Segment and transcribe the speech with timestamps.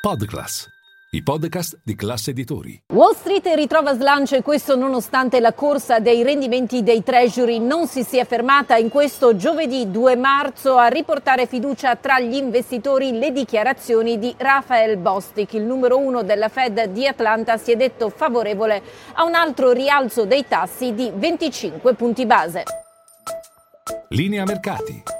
[0.00, 0.66] Podclass,
[1.10, 2.84] i podcast di classe editori.
[2.94, 8.02] Wall Street ritrova slancio e questo nonostante la corsa dei rendimenti dei treasury non si
[8.02, 14.18] sia fermata in questo giovedì 2 marzo a riportare fiducia tra gli investitori le dichiarazioni
[14.18, 18.82] di Rafael Bostic, il numero uno della Fed di Atlanta, si è detto favorevole
[19.12, 22.62] a un altro rialzo dei tassi di 25 punti base.
[24.08, 25.19] Linea mercati.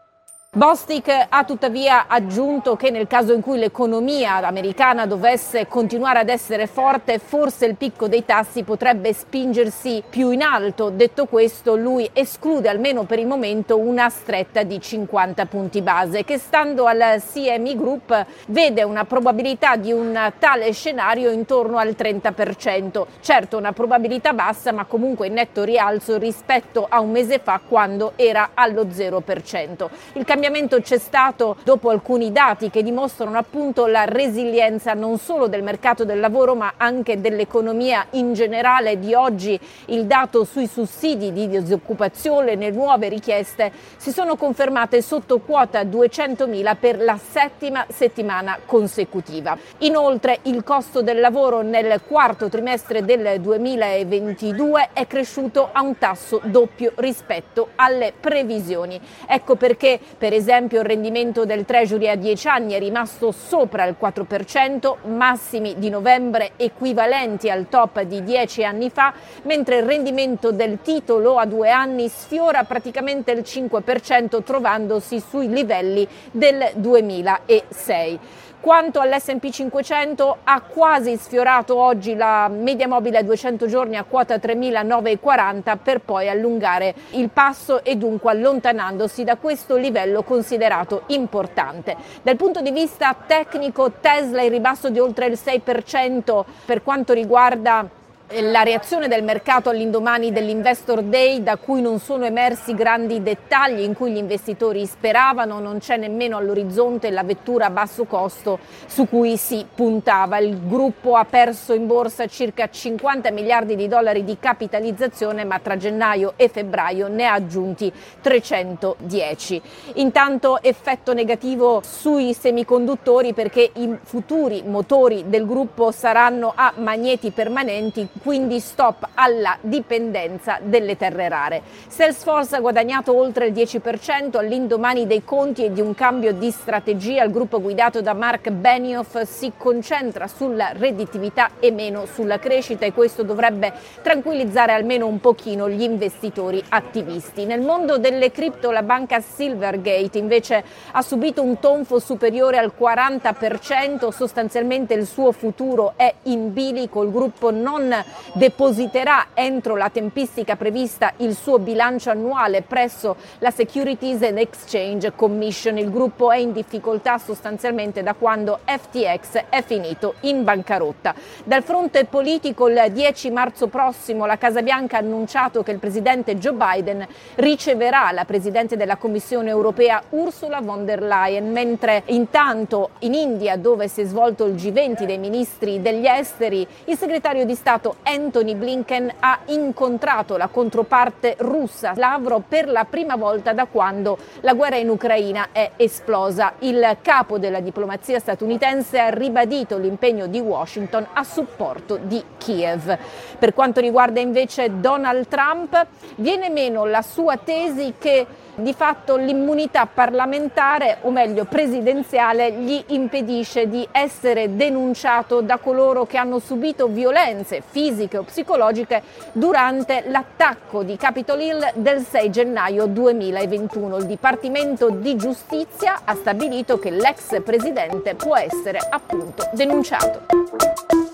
[0.53, 6.67] Bostic ha tuttavia aggiunto che nel caso in cui l'economia americana dovesse continuare ad essere
[6.67, 10.89] forte, forse il picco dei tassi potrebbe spingersi più in alto.
[10.89, 16.37] Detto questo, lui esclude almeno per il momento una stretta di 50 punti base, che
[16.37, 23.05] stando al CME Group vede una probabilità di un tale scenario intorno al 30%.
[23.21, 28.11] Certo, una probabilità bassa, ma comunque in netto rialzo rispetto a un mese fa quando
[28.17, 29.87] era allo 0%.
[30.15, 35.61] Il cambiamento c'è stato dopo alcuni dati che dimostrano appunto la resilienza non solo del
[35.61, 39.59] mercato del lavoro ma anche dell'economia in generale di oggi.
[39.85, 46.75] Il dato sui sussidi di disoccupazione, le nuove richieste si sono confermate sotto quota 200.000
[46.75, 49.55] per la settima settimana consecutiva.
[49.79, 56.41] Inoltre il costo del lavoro nel quarto trimestre del 2022 è cresciuto a un tasso
[56.45, 58.99] doppio rispetto alle previsioni.
[59.27, 63.83] Ecco perché per per esempio il rendimento del Treasury a 10 anni è rimasto sopra
[63.83, 70.53] il 4%, massimi di novembre equivalenti al top di 10 anni fa, mentre il rendimento
[70.53, 78.19] del titolo a due anni sfiora praticamente il 5% trovandosi sui livelli del 2006.
[78.61, 84.35] Quanto all'S&P 500 ha quasi sfiorato oggi la media mobile a 200 giorni a quota
[84.35, 91.95] 3.940 per poi allungare il passo e dunque allontanandosi da questo livello considerato importante.
[92.21, 97.99] Dal punto di vista tecnico Tesla in ribasso di oltre il 6% per quanto riguarda
[98.39, 103.93] la reazione del mercato all'indomani dell'Investor Day da cui non sono emersi grandi dettagli in
[103.93, 109.35] cui gli investitori speravano, non c'è nemmeno all'orizzonte la vettura a basso costo su cui
[109.35, 110.37] si puntava.
[110.37, 115.75] Il gruppo ha perso in borsa circa 50 miliardi di dollari di capitalizzazione ma tra
[115.75, 119.61] gennaio e febbraio ne ha aggiunti 310.
[119.95, 128.07] Intanto effetto negativo sui semiconduttori perché i futuri motori del gruppo saranno a magneti permanenti
[128.21, 131.61] quindi stop alla dipendenza delle terre rare.
[131.87, 137.23] Salesforce ha guadagnato oltre il 10% all'indomani dei conti e di un cambio di strategia.
[137.23, 142.93] Il gruppo guidato da Mark Benioff si concentra sulla redditività e meno sulla crescita e
[142.93, 147.45] questo dovrebbe tranquillizzare almeno un pochino gli investitori attivisti.
[147.45, 154.09] Nel mondo delle cripto la banca Silvergate invece ha subito un tonfo superiore al 40%,
[154.09, 157.93] sostanzialmente il suo futuro è in bilico, il gruppo non
[158.33, 165.77] depositerà entro la tempistica prevista il suo bilancio annuale presso la Securities and Exchange Commission.
[165.77, 171.13] Il gruppo è in difficoltà sostanzialmente da quando FTX è finito in bancarotta.
[171.43, 176.37] Dal fronte politico il 10 marzo prossimo la Casa Bianca ha annunciato che il presidente
[176.37, 183.13] Joe Biden riceverà la presidente della Commissione europea Ursula von der Leyen, mentre intanto in
[183.13, 187.90] India dove si è svolto il G20 dei ministri degli esteri, il segretario di Stato
[188.03, 194.53] Anthony Blinken ha incontrato la controparte russa Lavrov per la prima volta da quando la
[194.53, 196.53] guerra in Ucraina è esplosa.
[196.59, 202.97] Il capo della diplomazia statunitense ha ribadito l'impegno di Washington a supporto di Kiev.
[203.37, 205.85] Per quanto riguarda invece Donald Trump,
[206.15, 213.69] viene meno la sua tesi che di fatto l'immunità parlamentare, o meglio presidenziale, gli impedisce
[213.69, 220.95] di essere denunciato da coloro che hanno subito violenze fisiche o psicologiche durante l'attacco di
[220.97, 223.97] Capitol Hill del 6 gennaio 2021.
[223.97, 231.10] Il Dipartimento di Giustizia ha stabilito che l'ex presidente può essere appunto denunciato.